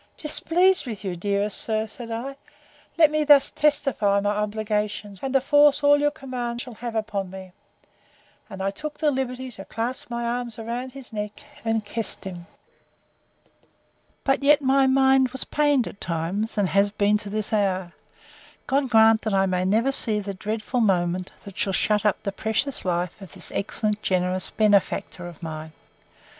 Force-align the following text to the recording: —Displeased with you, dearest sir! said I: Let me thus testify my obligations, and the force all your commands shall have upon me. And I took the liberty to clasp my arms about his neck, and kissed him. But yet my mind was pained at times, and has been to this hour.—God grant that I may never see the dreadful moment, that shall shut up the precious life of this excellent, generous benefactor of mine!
—Displeased 0.17 0.87
with 0.87 1.03
you, 1.05 1.15
dearest 1.15 1.61
sir! 1.61 1.85
said 1.85 2.09
I: 2.09 2.35
Let 2.97 3.11
me 3.11 3.23
thus 3.23 3.51
testify 3.51 4.19
my 4.19 4.31
obligations, 4.31 5.19
and 5.21 5.35
the 5.35 5.39
force 5.41 5.83
all 5.83 5.99
your 5.99 6.09
commands 6.09 6.63
shall 6.63 6.73
have 6.73 6.95
upon 6.95 7.29
me. 7.29 7.51
And 8.49 8.63
I 8.63 8.71
took 8.71 8.97
the 8.97 9.11
liberty 9.11 9.51
to 9.51 9.65
clasp 9.65 10.09
my 10.09 10.25
arms 10.25 10.57
about 10.57 10.93
his 10.93 11.13
neck, 11.13 11.43
and 11.63 11.85
kissed 11.85 12.23
him. 12.25 12.47
But 14.23 14.41
yet 14.41 14.59
my 14.63 14.87
mind 14.87 15.29
was 15.29 15.43
pained 15.43 15.87
at 15.87 16.01
times, 16.01 16.57
and 16.57 16.69
has 16.69 16.89
been 16.89 17.19
to 17.19 17.29
this 17.29 17.53
hour.—God 17.53 18.89
grant 18.89 19.21
that 19.21 19.35
I 19.35 19.45
may 19.45 19.65
never 19.65 19.91
see 19.91 20.19
the 20.19 20.33
dreadful 20.33 20.79
moment, 20.81 21.31
that 21.43 21.59
shall 21.59 21.73
shut 21.73 22.07
up 22.07 22.23
the 22.23 22.31
precious 22.31 22.83
life 22.83 23.21
of 23.21 23.33
this 23.33 23.51
excellent, 23.51 24.01
generous 24.01 24.49
benefactor 24.49 25.27
of 25.27 25.43
mine! 25.43 25.73